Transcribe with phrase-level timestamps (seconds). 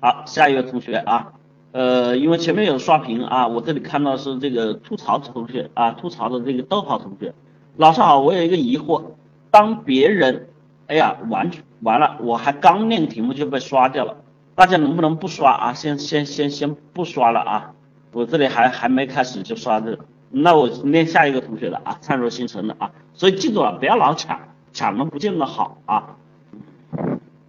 [0.00, 1.32] 好，下一位同学啊，
[1.72, 7.34] 呃，因为前面有刷屏啊，我这里看到是这个吐槽的同学啊，吐槽的这个逗号同学，
[7.76, 9.02] 老师好，我有一个疑惑，
[9.50, 10.50] 当别人，
[10.86, 11.50] 哎呀，完
[11.80, 14.18] 完了，我还刚念题目就被刷掉了，
[14.54, 15.72] 大家能不能不刷啊？
[15.74, 17.72] 先先先先不刷了啊，
[18.12, 24.38] 我这里还还没开始就刷这个，那我念下一个同学的啊，灿若星辰的啊，所以记住了，不要老抢，
[24.72, 26.16] 抢了不见得好啊，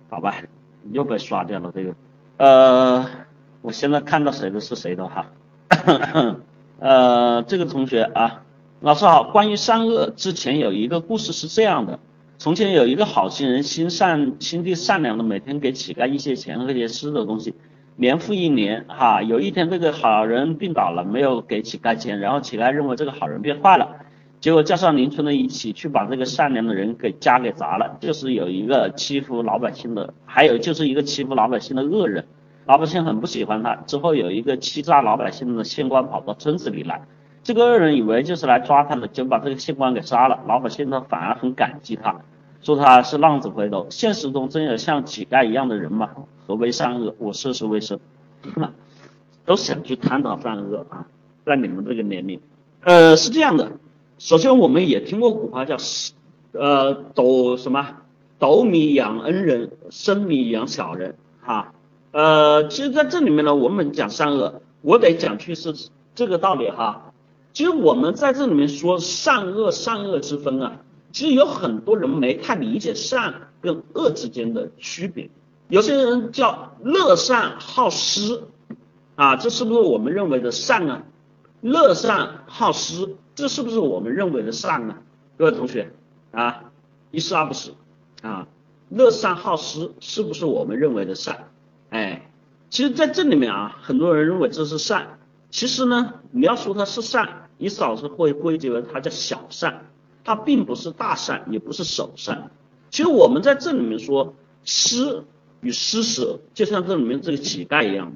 [0.09, 0.33] 好吧，
[0.91, 1.93] 又被刷掉了这个。
[2.39, 3.05] 呃，
[3.61, 5.25] 我现在看到谁的是谁的哈，
[6.79, 8.43] 呃，这个同学啊，
[8.79, 11.99] 老师好，关于善恶之前有一个故事是这样的，
[12.37, 17.55] 从前有一个好心人，心善心地善良的，每天给乞丐一些钱和一些吃的东西，
[17.97, 23.97] 年复一年哈，有一天这个好人病倒了，没有给乞丐钱，然后乞丐认为这个好人变坏了。
[24.39, 32.25] 结果叫上邻村的一起去把这个善良的人给家给砸了，就是有一个欺负老百姓的，还有就是一个欺负老百姓的恶人，
[32.65, 33.75] 老百姓很不喜欢他。
[33.75, 37.01] 之后有一个欺诈老百姓的县官跑到村子里来，
[37.43, 40.39] 这个恶人以为就是来抓他的，就把这个县官给杀了。
[40.47, 42.15] 老百姓呢反而很感激他，
[42.61, 43.87] 说他是浪子回头。
[43.89, 46.09] 现实中真有像乞丐一样的人吗？
[46.47, 47.13] 何为善恶？
[47.17, 47.99] 我涉世未深，
[49.45, 51.07] 都想去探讨善恶啊，
[51.45, 52.39] 在你们这个年龄，
[52.85, 53.73] 呃，是这样的。
[54.19, 55.77] 首先，我们也听过古话，叫
[56.51, 57.95] “呃，斗什么
[58.37, 61.73] 斗米养恩人，升米养小人”哈。
[62.11, 65.73] 呃，其实在这里面呢，我们讲善恶，我得讲去是
[66.15, 67.13] 这个道理哈。
[67.53, 70.81] 其实我们在这里面说善恶善恶之分啊，
[71.13, 75.29] 其实有很多人没太理解善跟恶之间的区别。
[75.69, 78.43] 有些人叫乐善好施
[79.15, 81.03] 啊，这是不是我们认为的善啊？
[81.61, 83.15] 乐善好施。
[83.39, 84.97] 这是不是我们认为的善呢？
[85.37, 85.93] 各位同学
[86.33, 86.73] 啊，
[87.09, 87.71] 一是二不是
[88.21, 88.49] 啊，
[88.89, 91.47] 乐善好施是不是我们认为的善？
[91.89, 92.29] 哎，
[92.69, 99.85] 其实在这里面啊，很多人认为这是善，其实呢，你要说它是善，你老是会归结为它叫小善，
[100.25, 102.51] 它并不是大善，也不是首善。
[102.89, 104.33] 其实我们在这里面说
[104.65, 105.23] 施
[105.61, 108.11] 与施舍，就像这里面这个乞丐一样，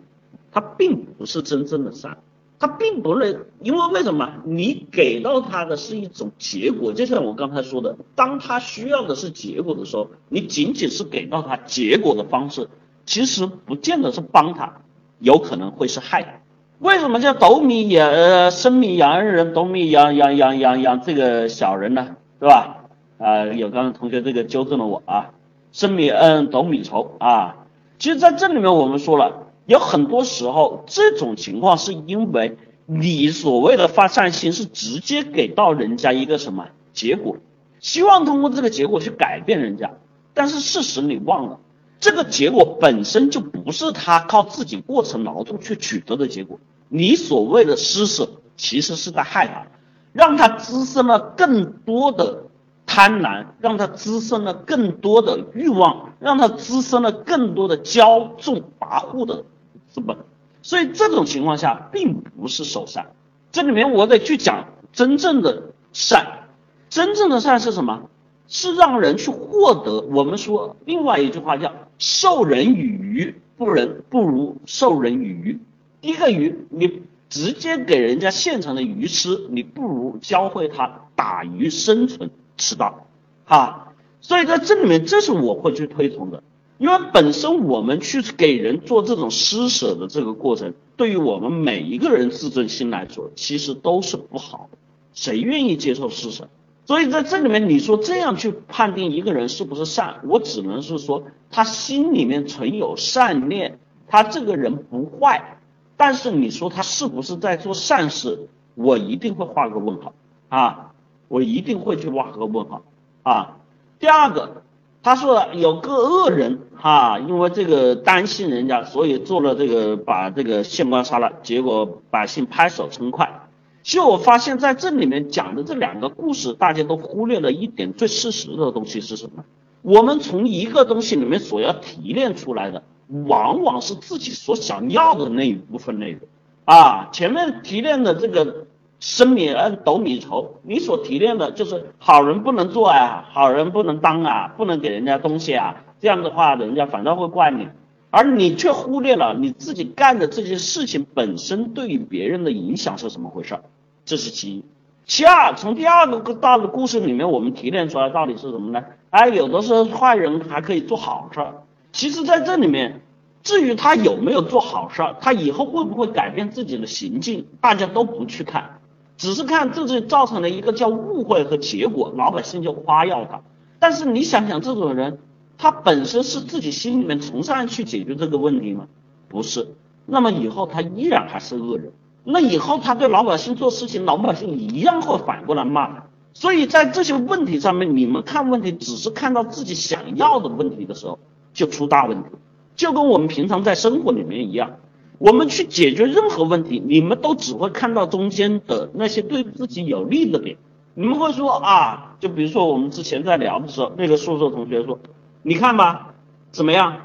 [0.52, 2.18] 它并不是真正的善。
[2.64, 4.36] 他并不能，因为为什么？
[4.46, 12.70] 你给到他的是一种结果，就像我刚才说的，当他需要的是结果的时候，你仅仅是给到他结果的方式，
[13.06, 14.78] 其实不见得是帮他，
[15.20, 16.42] 有可能会是害。
[16.80, 22.16] 为什么叫斗米养呃生米养恩人，斗米养养养养养这个小人呢？
[22.40, 22.86] 对吧？
[23.18, 25.32] 啊，有刚才同学这个纠正了我啊，
[25.74, 27.58] 生米恩，斗米仇啊。
[28.00, 29.43] 其实在这里面我们说了。
[29.66, 37.38] 有很多时候，这种情况是因为你所谓的发善心是直接给到人家一个什么结果，
[37.80, 39.92] 希望通过这个结果去改变人家，
[40.34, 41.60] 但是事实你忘了，
[42.00, 46.60] 这个结果本身就不是他靠自己过程劳动去取得的结果，
[46.90, 49.66] 你所谓的施舍其实是在害他，
[50.12, 52.44] 让他滋生了更多的。
[52.86, 59.46] 贪婪让他滋生了更多的欲望，让他滋生了更多的骄纵跋扈的
[59.94, 60.18] 资本，
[60.62, 63.12] 所以这种情况下并不是首善。
[63.54, 66.50] 这里面我得去讲真正的善，
[66.90, 68.10] 真正的善是什么？
[68.48, 70.02] 是让人去获得。
[70.02, 75.60] 我们说另外一句话叫“授人以鱼，不人不如授人以渔”。
[76.02, 82.32] 第一个鱼，你直接给人家现成的鱼吃，你不如教会他打鱼生存。
[82.56, 83.08] 迟到，
[83.46, 86.44] 哈，所以在这里面，这是我会去推崇的，
[86.84, 94.70] 因为本身我们去给人做这种施舍的这个过程，对于我们每一个人自尊心来说，其实都是不好。
[95.14, 96.50] 谁愿意接受施舍？
[96.84, 103.80] 所以在这里面，你说这样去判定一个人是不是善，我只能是说他心里面存有善念，
[104.10, 105.60] 他这个人不坏，
[105.96, 110.14] 但是你说他是不是在做善事，我一定会画个问号
[110.50, 110.90] 啊。
[111.30, 112.84] 我一定会去画个问号
[113.24, 113.58] 啊！
[114.00, 114.64] 第二个，
[115.04, 123.48] 他说有个恶人哈，因为这个担心人家，所以做了这个把这个县官杀了，结果百姓拍手称快。
[123.84, 129.44] 其实我发现在这里面讲的这两个故事，大家都忽略了一点最事实的东西是什么？
[129.82, 132.82] 我们从一个东西里面所要提炼出来的，
[133.26, 136.22] 往往是自己所想要的那一部分内容
[136.64, 137.10] 啊。
[137.12, 138.63] 前面提炼的这个。
[139.04, 140.62] 生米恩，斗米仇。
[140.62, 145.76] 你所提炼的就是好人不能做啊，好人不能当啊，不能给人家东西啊。
[146.00, 147.68] 这样的话，人家反倒会怪你，
[148.12, 153.64] 而你却忽略了你自己干的这些事情本身对于别人的影响是怎么回事儿。
[154.06, 154.64] 这是其一。
[155.06, 158.86] 其二，从第二个大的故事里面，我们提炼出来到底是什么呢？
[159.10, 161.56] 哎，有的时候坏人还可以做好事儿。
[161.92, 163.02] 其实，在这里面，
[163.44, 168.80] 至于他有没有做好事儿，他以后会不会改变自己的行径，大家都不去看，
[169.24, 173.40] 只是看这是造成了一个叫误会和结果，老百姓就夸耀他。
[173.80, 175.20] 但是你想想，这种人
[175.58, 178.88] 他本身是自己心里面从善去解决这个问题吗？
[179.30, 179.76] 不是。
[180.06, 181.94] 那么以后他依然还是恶人，
[182.26, 186.04] 那以后他对老百姓做事情，老百姓一样会反过来骂他。
[186.34, 191.18] 所以在这些问题上面，你们看问题只是看到自己想要的问题的时候，
[191.54, 192.30] 就出大问题。
[192.76, 194.80] 就跟我们平常在生活里面一样，
[195.18, 200.58] 我们去解决任何问题，你们都只会看到中间的那些对自己有利的点。
[200.96, 205.00] 你们会说啊，就比如说我们之前在聊的时候，那个宿舍同学说，
[205.42, 206.14] 你看吧，
[206.52, 206.98] 怎么样？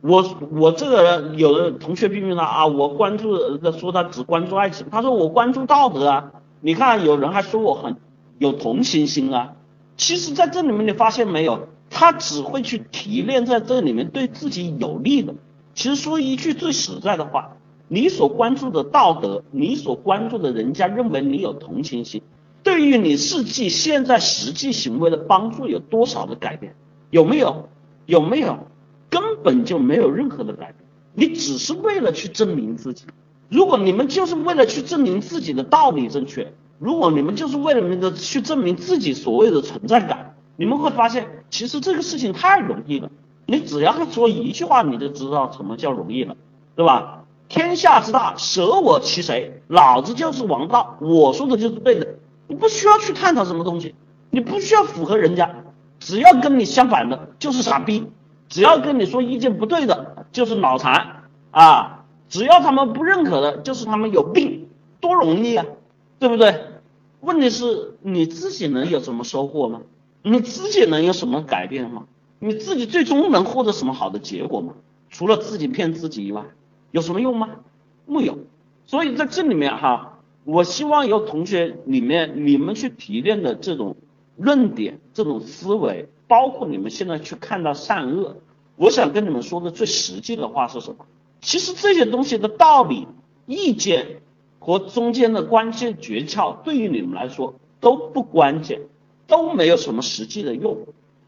[0.00, 6.32] 我我这个人，有的同学批评他啊，我关注的说他只关注爱情，他说我关注道德啊。
[6.60, 7.96] 你看有人还说我很
[8.38, 9.54] 有同情心啊。
[9.96, 11.68] 其实在这里面你发现没有？
[11.88, 15.34] 他只会去提炼在这里面对自己有利的。
[15.74, 17.56] 其实说一句最实在的话，
[17.88, 22.22] 你所关注的道德，你所关注的人家认为你有同情心，
[22.62, 26.74] 对于你实际现在实际行为的帮助有多少的改变？
[27.10, 27.68] 有没有？
[28.06, 28.66] 有没有？
[29.10, 30.76] 根本就没有任何的改变。
[31.14, 33.04] 你只是为了去证明自己。
[33.50, 40.34] 如果你们就是为了去证明自己的道理正确，如果你们就是为了那个去证明自己所谓的存在感。
[40.56, 43.10] 你们会发现，其实这个事情太容易了。
[43.52, 46.34] 你只要说一句话，你就知道什么叫容易了，
[46.74, 47.24] 对吧？
[47.50, 49.62] 天下之大，舍我其谁？
[49.68, 52.14] 老子就是王道，我说的就是对的。
[52.46, 53.94] 你不需要去探讨什么东西，
[54.30, 55.54] 你不需要符合人家，
[55.98, 58.04] 只要跟你相反的，就是傻逼；
[58.48, 62.06] 只要跟你说意见不对的，就是脑残啊！
[62.30, 65.66] 只要他们不认可的，就是他们有病，多容易啊，
[66.18, 66.58] 对不对？
[67.20, 69.82] 问题是你自己能有什么收获吗？
[70.22, 72.04] 你自己能有什么改变吗？
[72.44, 74.74] 你自己最终能获得什么好的结果吗？
[75.10, 76.42] 除了自己骗自己以外，
[76.90, 77.50] 有什么用吗？
[78.04, 78.36] 没有。
[78.84, 83.94] 所以在这里面哈，我希望有同学里面你们去提炼的这种
[84.36, 88.38] 论点、这种思维，包括你们现在去看到善恶，
[88.74, 91.06] 我想跟你们说的最实际的话是什么？
[91.40, 93.06] 其实这些东西的道理、
[93.46, 94.20] 意见
[94.58, 98.80] 和中间的关键诀窍，对于你们来说都不关键。
[99.28, 100.76] 都没有什么实际的用，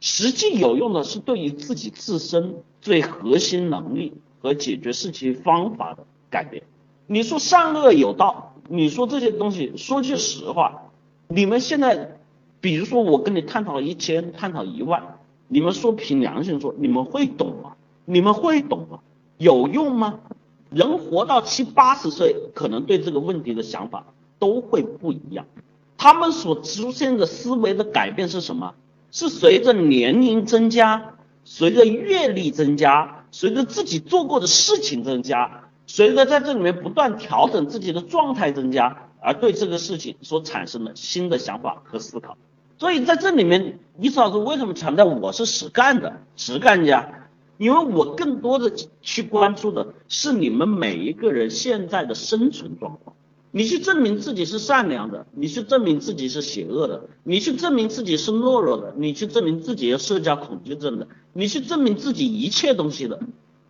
[0.07, 4.13] 实际有用的是对于自己自身最核心能力
[4.43, 6.63] 和解决事情方法的改变。
[7.07, 10.91] 你说善恶有道，你说这些东西，说句实话，
[11.29, 12.19] 你们现在，
[12.61, 17.75] 比如说我跟你探讨了一千，探讨一万，你们说凭良心说，你们会懂吗？
[18.05, 19.01] 你们会懂吗？
[19.39, 20.21] 有用吗？
[20.69, 24.05] 人活到七八十岁，可能对这个问题的想法
[24.39, 25.47] 都会不一样。
[25.97, 28.75] 他们所出现的思维的改变是什么？
[29.15, 31.15] 是随着年龄增加，
[31.45, 42.37] 随着阅历增加，随着自己做过的事情增加，随着在这里面不断调整自己的状态增加，而对这个事情所产生的新的想法和思考。
[42.77, 47.09] 所以在这里面，李老师为什么强调我是实干的实干家？
[47.57, 53.15] 因为我更多的去关注的是你们每一个人现在的生存状况。
[53.57, 63.21] 你去证明自己是善良的，你去证明自己是邪恶的，你去证明自己是懦弱的，你去证明自己有社交恐惧症的，你去证明自己一切东西的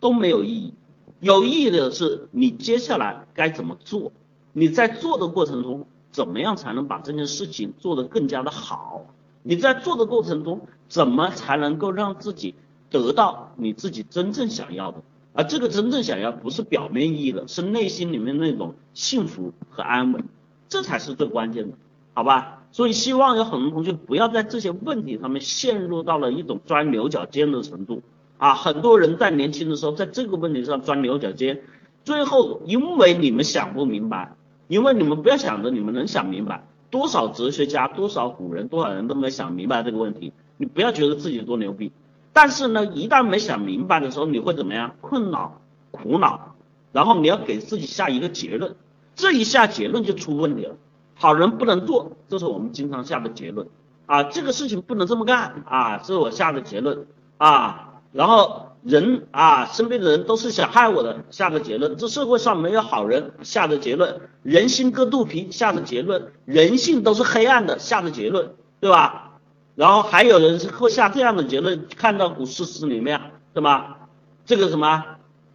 [0.01, 0.73] 都没有意义。
[1.21, 4.11] 有意义的是你接下来该怎么做，
[4.55, 9.05] 你在做的过程中怎么样才能把这件事情做得更加的好？
[9.43, 12.55] 你在做的过程中怎么才能够让自己
[12.89, 15.03] 得到你自己真正想要的？
[15.35, 20.25] 而这个真正想要不是表面意义的，是内心里面那种幸福和安稳，
[20.69, 21.77] 这才是最关键的，
[22.15, 22.63] 好吧？
[22.71, 28.03] 所以希望有很多同学不要在这些问题上面陷入到了一种钻牛角尖的程度
[28.37, 28.55] 啊！
[28.55, 31.63] 很多人在年轻的时候在这个问题上钻牛角尖，
[32.05, 34.35] 最后因为你们想不明白，
[34.69, 41.93] 因为你们不要想着你们能想明白，多少哲学家、多少古人、多少人都没想明白这个问题，你不要觉得自己多牛逼。
[42.35, 44.97] 但是呢，一旦没想明白的时候，你会怎么样？
[45.01, 45.63] 困扰、
[45.93, 46.57] 苦恼，
[46.93, 48.75] 然后你要给自己下一个结论，
[49.15, 50.75] 这一下结论就出问题了。
[51.15, 53.69] 好人不能做，这是我们经常下的结论
[54.07, 54.25] 啊。
[54.25, 57.07] 这个事情不能这么干啊，这是我下的结论
[57.39, 58.01] 啊。
[58.11, 61.97] 然后人啊，身边的人都是想害我的，下的结论。
[61.97, 64.21] 这社会上没有好人，下的结论。
[64.43, 66.33] 人心隔肚皮，下的结论。
[66.45, 69.34] 人性都是黑暗的，下的结论，对吧？
[69.75, 73.21] 然后还有人是会下这样的结论，看到古诗词里面，
[73.53, 74.09] 对吧？
[74.45, 75.05] 这个什么，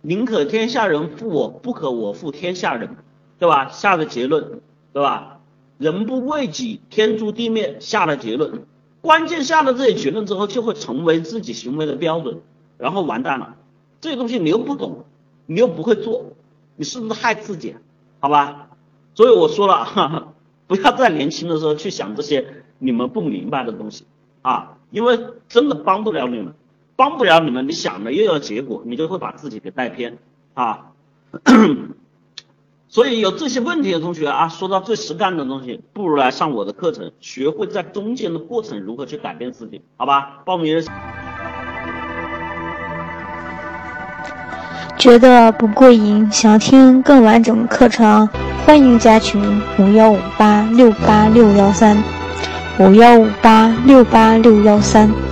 [0.02, 2.98] 宁可天下人负我，不可我负天下人，
[3.38, 3.70] 对吧？
[3.70, 4.62] 下的结论，
[4.92, 5.40] 对吧？
[5.78, 8.64] 人不为己，天诛地灭，下的结论。
[9.02, 12.42] 关键下了这些结论之后，就会成为自己行为的标准，
[12.78, 13.56] 然后完蛋了。
[14.02, 15.06] 这些东西你又不懂，
[15.46, 16.34] 你又不会做，
[16.76, 17.76] 你是不是害自己？
[18.20, 18.68] 好吧？
[19.16, 20.34] 所以我说了，哈哈，
[20.68, 24.06] 不要在年轻的时候去想这些你们不明白的东西
[24.42, 26.54] 啊，因为真的帮不了你们，
[26.96, 30.18] 帮不了你们，你想的又要结果，你就会把自己给带偏
[30.54, 30.88] 啊。
[32.88, 40.42] 所以有这些问题的同学啊，说到最实干的东西，不如来上我的课程，学会在中间的过程如何去改变自己，好吧？
[40.46, 40.84] 报名。
[44.98, 48.28] 觉得不过瘾，想听更完整的课程，
[48.66, 49.40] 欢迎加群
[49.78, 51.96] 五幺五八六八六幺三，
[52.80, 55.29] 五幺五八六八六幺三。